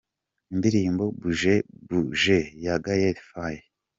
[0.53, 3.61] Indirimbo Bouge a Bouja ya Gaël Faye.